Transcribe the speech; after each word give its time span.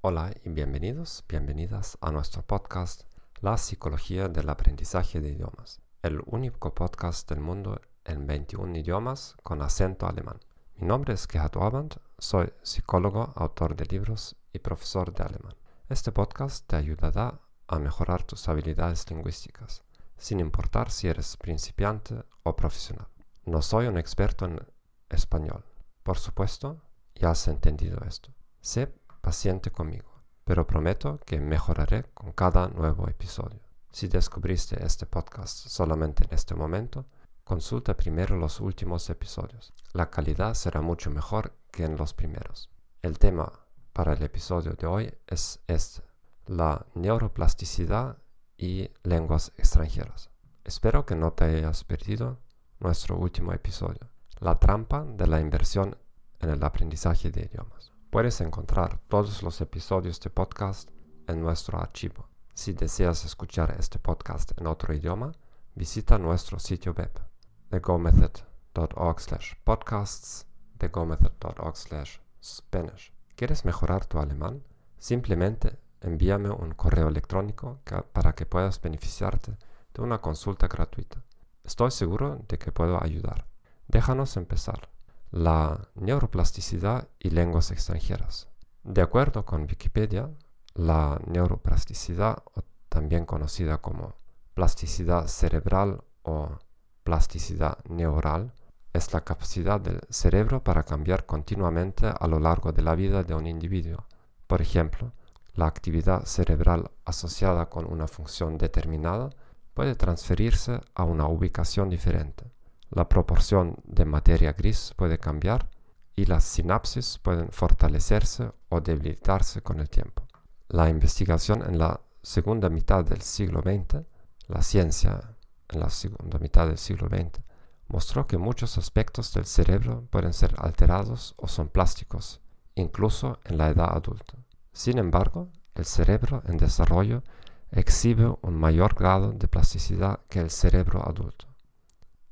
Hola 0.00 0.32
y 0.42 0.48
bienvenidos, 0.48 1.24
bienvenidas 1.28 1.98
a 2.00 2.10
nuestro 2.10 2.40
podcast 2.40 3.02
La 3.42 3.58
psicología 3.58 4.28
del 4.28 4.48
aprendizaje 4.48 5.20
de 5.20 5.28
idiomas, 5.28 5.82
el 6.02 6.22
único 6.24 6.74
podcast 6.74 7.28
del 7.28 7.40
mundo 7.40 7.82
en 8.04 8.26
21 8.26 8.78
idiomas 8.78 9.36
con 9.42 9.60
acento 9.60 10.06
alemán. 10.06 10.40
Mi 10.78 10.88
nombre 10.88 11.14
es 11.14 11.26
Gerhard 11.26 11.56
Orband, 11.56 11.94
soy 12.18 12.52
psicólogo, 12.60 13.32
autor 13.34 13.74
de 13.76 13.86
libros 13.86 14.36
y 14.52 14.58
profesor 14.58 15.10
de 15.14 15.24
alemán. 15.24 15.54
Este 15.88 16.12
podcast 16.12 16.66
te 16.66 16.76
ayudará 16.76 17.40
a 17.66 17.78
mejorar 17.78 18.24
tus 18.24 18.46
habilidades 18.46 19.10
lingüísticas, 19.10 19.84
sin 20.18 20.38
importar 20.38 20.90
si 20.90 21.08
eres 21.08 21.38
principiante 21.38 22.22
o 22.42 22.54
profesional. 22.54 23.08
No 23.46 23.62
soy 23.62 23.86
un 23.86 23.96
experto 23.96 24.44
en 24.44 24.60
español, 25.08 25.64
por 26.02 26.18
supuesto, 26.18 26.82
ya 27.14 27.30
has 27.30 27.48
entendido 27.48 27.98
esto. 28.06 28.34
Sé 28.60 28.92
paciente 29.22 29.70
conmigo, 29.70 30.12
pero 30.44 30.66
prometo 30.66 31.18
que 31.24 31.40
mejoraré 31.40 32.04
con 32.12 32.32
cada 32.32 32.68
nuevo 32.68 33.08
episodio. 33.08 33.60
Si 33.90 34.08
descubriste 34.08 34.84
este 34.84 35.06
podcast 35.06 35.68
solamente 35.68 36.24
en 36.24 36.34
este 36.34 36.54
momento, 36.54 37.06
consulta 37.46 37.96
primero 37.96 38.36
los 38.36 38.60
últimos 38.60 39.08
episodios. 39.08 39.72
La 39.92 40.10
calidad 40.10 40.54
será 40.54 40.80
mucho 40.80 41.12
mejor 41.12 41.56
que 41.70 41.84
en 41.84 41.96
los 41.96 42.12
primeros. 42.12 42.70
El 43.02 43.20
tema 43.20 43.52
para 43.92 44.14
el 44.14 44.22
episodio 44.24 44.72
de 44.72 44.86
hoy 44.88 45.14
es 45.28 45.60
este, 45.68 46.02
la 46.46 46.84
neuroplasticidad 46.96 48.18
y 48.58 48.90
lenguas 49.04 49.52
extranjeras. 49.58 50.28
Espero 50.64 51.06
que 51.06 51.14
no 51.14 51.34
te 51.34 51.44
hayas 51.44 51.84
perdido 51.84 52.40
nuestro 52.80 53.16
último 53.16 53.52
episodio, 53.52 54.10
la 54.40 54.58
trampa 54.58 55.04
de 55.04 55.28
la 55.28 55.40
inversión 55.40 55.96
en 56.40 56.50
el 56.50 56.64
aprendizaje 56.64 57.30
de 57.30 57.42
idiomas. 57.42 57.92
Puedes 58.10 58.40
encontrar 58.40 58.98
todos 59.06 59.44
los 59.44 59.60
episodios 59.60 60.18
de 60.18 60.30
podcast 60.30 60.90
en 61.28 61.40
nuestro 61.40 61.78
archivo. 61.78 62.28
Si 62.54 62.72
deseas 62.72 63.24
escuchar 63.24 63.76
este 63.78 64.00
podcast 64.00 64.50
en 64.58 64.66
otro 64.66 64.92
idioma, 64.92 65.30
visita 65.76 66.18
nuestro 66.18 66.58
sitio 66.58 66.92
web 66.92 67.25
thegomethod.org 67.70 69.20
slash 69.20 69.54
podcasts 69.64 70.46
thegomethod.org 70.78 71.76
slash 71.76 72.18
spanish. 72.42 73.12
¿Quieres 73.34 73.64
mejorar 73.64 74.06
tu 74.06 74.18
alemán? 74.18 74.62
Simplemente 74.98 75.78
envíame 76.00 76.50
un 76.50 76.72
correo 76.72 77.08
electrónico 77.08 77.80
para 78.12 78.34
que 78.34 78.46
puedas 78.46 78.80
beneficiarte 78.80 79.56
de 79.94 80.02
una 80.02 80.20
consulta 80.20 80.68
gratuita. 80.68 81.22
Estoy 81.64 81.90
seguro 81.90 82.44
de 82.48 82.58
que 82.58 82.72
puedo 82.72 83.02
ayudar. 83.02 83.46
Déjanos 83.88 84.36
empezar 84.36 84.88
la 85.30 85.88
neuroplasticidad 85.94 87.08
y 87.18 87.30
lenguas 87.30 87.70
extranjeras. 87.70 88.48
De 88.84 89.02
acuerdo 89.02 89.44
con 89.44 89.62
Wikipedia, 89.62 90.30
la 90.74 91.20
neuroplasticidad, 91.26 92.42
también 92.88 93.26
conocida 93.26 93.78
como 93.78 94.14
plasticidad 94.54 95.26
cerebral 95.26 96.04
o 96.22 96.58
plasticidad 97.06 97.78
neural, 97.88 98.52
es 98.92 99.14
la 99.14 99.22
capacidad 99.22 99.80
del 99.80 100.00
cerebro 100.10 100.62
para 100.62 100.82
cambiar 100.82 101.24
continuamente 101.24 102.06
a 102.06 102.26
lo 102.26 102.38
largo 102.38 102.72
de 102.72 102.82
la 102.82 102.94
vida 102.94 103.22
de 103.22 103.34
un 103.34 103.46
individuo. 103.46 104.04
Por 104.46 104.60
ejemplo, 104.60 105.12
la 105.54 105.66
actividad 105.66 106.26
cerebral 106.26 106.90
asociada 107.06 107.70
con 107.70 107.90
una 107.90 108.08
función 108.08 108.58
determinada 108.58 109.30
puede 109.72 109.94
transferirse 109.94 110.80
a 110.94 111.04
una 111.04 111.26
ubicación 111.26 111.88
diferente 111.88 112.56
la 112.90 113.08
proporción 113.08 113.76
de 113.84 114.04
materia 114.04 114.52
gris 114.52 114.92
puede 114.96 115.18
cambiar 115.18 115.68
y 116.14 116.24
las 116.26 116.44
sinapsis 116.44 117.18
pueden 117.18 117.50
fortalecerse 117.50 118.50
o 118.68 118.80
debilitarse 118.80 119.60
con 119.62 119.80
el 119.80 119.90
tiempo. 119.90 120.26
La 120.68 120.88
investigación 120.88 121.62
en 121.62 121.78
la 121.78 122.00
segunda 122.22 122.68
mitad 122.70 123.04
del 123.04 123.22
siglo 123.22 123.60
XX, 123.60 124.02
la 124.48 124.62
ciencia 124.62 125.20
en 125.68 125.80
la 125.80 125.90
segunda 125.90 126.38
mitad 126.38 126.66
del 126.66 126.78
siglo 126.78 127.08
XX, 127.08 127.40
mostró 127.88 128.26
que 128.26 128.38
muchos 128.38 128.78
aspectos 128.78 129.32
del 129.32 129.46
cerebro 129.46 130.06
pueden 130.10 130.32
ser 130.32 130.54
alterados 130.58 131.34
o 131.36 131.48
son 131.48 131.68
plásticos, 131.68 132.40
incluso 132.74 133.38
en 133.44 133.58
la 133.58 133.68
edad 133.68 133.94
adulta. 133.94 134.34
Sin 134.72 134.98
embargo, 134.98 135.48
el 135.74 135.84
cerebro 135.84 136.42
en 136.46 136.56
desarrollo 136.56 137.22
exhibe 137.70 138.36
un 138.42 138.54
mayor 138.54 138.94
grado 138.94 139.32
de 139.32 139.48
plasticidad 139.48 140.20
que 140.28 140.40
el 140.40 140.50
cerebro 140.50 141.06
adulto. 141.06 141.46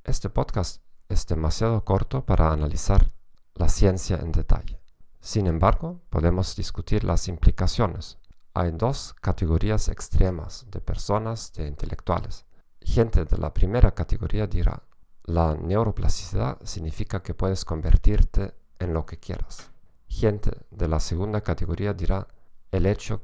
Este 0.04 0.28
podcast 0.28 0.82
es 1.08 1.26
demasiado 1.26 1.84
corto 1.84 2.24
para 2.24 2.52
analizar 2.52 3.12
la 3.54 3.68
ciencia 3.68 4.16
en 4.16 4.32
detalle. 4.32 4.80
Sin 5.20 5.46
embargo, 5.46 6.00
podemos 6.10 6.54
discutir 6.56 7.04
las 7.04 7.28
implicaciones. 7.28 8.18
Hay 8.52 8.72
dos 8.72 9.14
categorías 9.20 9.88
extremas 9.88 10.66
de 10.70 10.80
personas, 10.80 11.52
de 11.54 11.66
intelectuales. 11.66 12.44
Gente 12.84 13.24
de 13.24 13.38
la 13.38 13.52
primera 13.52 13.92
categoría 13.92 14.46
dirá, 14.46 14.82
la 15.24 15.54
neuroplasticidad 15.54 16.58
significa 16.64 17.22
que 17.22 17.34
puedes 17.34 17.64
convertirte 17.64 18.54
en 18.78 18.92
lo 18.92 19.06
que 19.06 19.18
quieras. 19.18 19.70
Gente 20.06 20.52
de 20.70 20.86
la 20.86 21.00
segunda 21.00 21.40
categoría 21.40 21.94
dirá, 21.94 22.28
el 22.70 22.84
hecho 22.86 23.20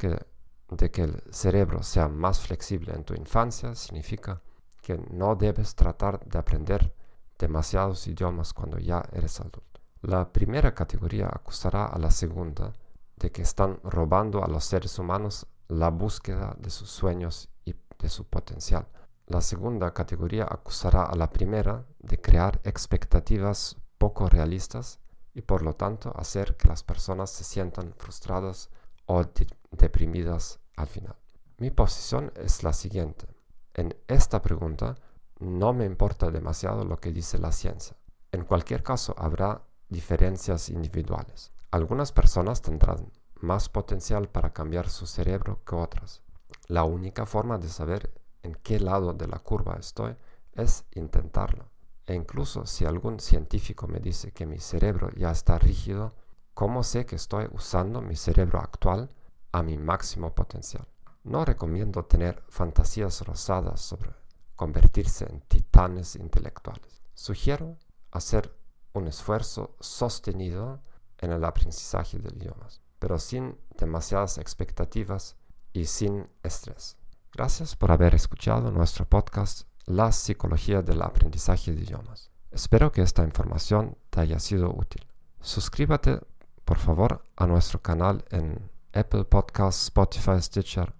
de 0.70 0.90
que 0.90 1.02
el 1.02 1.22
cerebro 1.30 1.82
sea 1.82 2.08
más 2.08 2.40
flexible 2.40 2.94
en 2.94 3.04
tu 3.04 3.14
infancia 3.14 3.74
significa 3.74 4.40
que 4.80 4.96
no 5.10 5.36
debes 5.36 5.74
tratar 5.74 6.24
de 6.24 6.38
aprender 6.38 6.94
demasiados 7.38 8.06
idiomas 8.06 8.54
cuando 8.54 8.78
ya 8.78 9.04
eres 9.12 9.38
adulto. 9.40 9.80
La 10.02 10.32
primera 10.32 10.74
categoría 10.74 11.26
acusará 11.26 11.84
a 11.84 11.98
la 11.98 12.10
segunda 12.10 12.72
de 13.16 13.30
que 13.30 13.42
están 13.42 13.78
robando 13.84 14.42
a 14.42 14.48
los 14.48 14.64
seres 14.64 14.98
humanos 14.98 15.46
la 15.68 15.90
búsqueda 15.90 16.56
de 16.58 16.70
sus 16.70 16.90
sueños 16.90 17.50
y 17.66 17.74
de 17.98 18.08
su 18.08 18.24
potencial. 18.24 18.86
La 19.30 19.40
segunda 19.40 19.94
categoría 19.94 20.42
acusará 20.42 21.04
a 21.04 21.14
la 21.14 21.30
primera 21.30 21.86
de 22.00 22.20
crear 22.20 22.60
expectativas 22.64 23.76
poco 23.96 24.28
realistas 24.28 24.98
y 25.34 25.42
por 25.42 25.62
lo 25.62 25.74
tanto 25.74 26.12
hacer 26.16 26.56
que 26.56 26.66
las 26.66 26.82
personas 26.82 27.30
se 27.30 27.44
sientan 27.44 27.94
frustradas 27.96 28.70
o 29.06 29.24
deprimidas 29.70 30.58
al 30.74 30.88
final. 30.88 31.14
Mi 31.58 31.70
posición 31.70 32.32
es 32.34 32.64
la 32.64 32.72
siguiente. 32.72 33.28
En 33.72 33.94
esta 34.08 34.42
pregunta 34.42 34.96
no 35.38 35.72
me 35.74 35.84
importa 35.84 36.32
demasiado 36.32 36.84
lo 36.84 36.98
que 36.98 37.12
dice 37.12 37.38
la 37.38 37.52
ciencia. 37.52 37.96
En 38.32 38.44
cualquier 38.44 38.82
caso 38.82 39.14
habrá 39.16 39.62
diferencias 39.88 40.70
individuales. 40.70 41.52
Algunas 41.70 42.10
personas 42.10 42.62
tendrán 42.62 43.12
más 43.36 43.68
potencial 43.68 44.28
para 44.28 44.52
cambiar 44.52 44.88
su 44.88 45.06
cerebro 45.06 45.62
que 45.64 45.76
otras. 45.76 46.20
La 46.66 46.82
única 46.82 47.26
forma 47.26 47.56
de 47.58 47.68
saber 47.68 48.19
en 48.42 48.54
qué 48.54 48.80
lado 48.80 49.12
de 49.12 49.26
la 49.26 49.38
curva 49.38 49.76
estoy 49.78 50.16
es 50.54 50.84
intentarlo. 50.92 51.70
E 52.06 52.14
incluso 52.14 52.66
si 52.66 52.84
algún 52.84 53.20
científico 53.20 53.86
me 53.86 54.00
dice 54.00 54.32
que 54.32 54.46
mi 54.46 54.58
cerebro 54.58 55.10
ya 55.16 55.30
está 55.30 55.58
rígido, 55.58 56.14
¿cómo 56.54 56.82
sé 56.82 57.06
que 57.06 57.16
estoy 57.16 57.48
usando 57.52 58.02
mi 58.02 58.16
cerebro 58.16 58.58
actual 58.58 59.14
a 59.52 59.62
mi 59.62 59.78
máximo 59.78 60.34
potencial? 60.34 60.86
No 61.22 61.44
recomiendo 61.44 62.04
tener 62.04 62.42
fantasías 62.48 63.20
rosadas 63.22 63.80
sobre 63.80 64.10
convertirse 64.56 65.26
en 65.26 65.40
titanes 65.42 66.16
intelectuales. 66.16 67.02
Sugiero 67.14 67.78
hacer 68.10 68.54
un 68.92 69.06
esfuerzo 69.06 69.76
sostenido 69.80 70.82
en 71.18 71.32
el 71.32 71.44
aprendizaje 71.44 72.18
de 72.18 72.34
idiomas, 72.34 72.80
pero 72.98 73.18
sin 73.18 73.58
demasiadas 73.78 74.38
expectativas 74.38 75.36
y 75.72 75.84
sin 75.84 76.28
estrés. 76.42 76.96
Gracias 77.32 77.76
por 77.76 77.92
haber 77.92 78.14
escuchado 78.16 78.72
nuestro 78.72 79.08
podcast 79.08 79.62
La 79.86 80.10
psicología 80.10 80.82
del 80.82 81.00
aprendizaje 81.00 81.72
de 81.72 81.82
idiomas. 81.82 82.28
Espero 82.50 82.90
que 82.90 83.02
esta 83.02 83.22
información 83.22 83.96
te 84.10 84.20
haya 84.20 84.40
sido 84.40 84.74
útil. 84.74 85.06
Suscríbete, 85.40 86.20
por 86.64 86.78
favor, 86.78 87.24
a 87.36 87.46
nuestro 87.46 87.80
canal 87.80 88.24
en 88.30 88.68
Apple 88.92 89.24
Podcasts, 89.24 89.84
Spotify, 89.84 90.42
Stitcher 90.42 90.92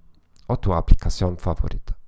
o 0.47 0.57
tu 0.57 0.73
aplicación 0.73 1.37
favorita. 1.37 1.99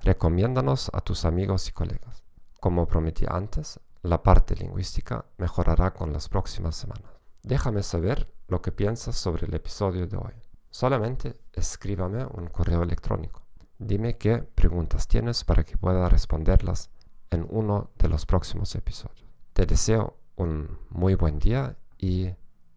Recomiéndanos 0.00 0.90
a 0.92 1.00
tus 1.00 1.24
amigos 1.24 1.68
y 1.68 1.72
colegas. 1.72 2.24
Como 2.58 2.88
prometí 2.88 3.24
antes, 3.28 3.78
la 4.02 4.20
parte 4.22 4.56
lingüística 4.56 5.24
mejorará 5.38 5.94
con 5.94 6.12
las 6.12 6.28
próximas 6.28 6.74
semanas. 6.74 7.12
Déjame 7.42 7.84
saber 7.84 8.34
lo 8.48 8.60
que 8.60 8.72
piensas 8.72 9.16
sobre 9.16 9.46
el 9.46 9.54
episodio 9.54 10.08
de 10.08 10.16
hoy. 10.16 10.34
Solamente 10.70 11.40
escríbame 11.52 12.26
un 12.26 12.48
correo 12.48 12.82
electrónico. 12.82 13.42
Dime 13.82 14.18
qué 14.18 14.36
preguntas 14.42 15.08
tienes 15.08 15.42
para 15.42 15.64
que 15.64 15.78
pueda 15.78 16.06
responderlas 16.10 16.90
en 17.30 17.46
uno 17.48 17.88
de 17.96 18.10
los 18.10 18.26
próximos 18.26 18.74
episodios. 18.74 19.24
Te 19.54 19.64
deseo 19.64 20.18
un 20.36 20.78
muy 20.90 21.14
buen 21.14 21.38
día 21.38 21.78
y 21.96 22.28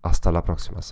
Hasta 0.01 0.31
la 0.31 0.43
próxima 0.45 0.81
semana. 0.81 0.91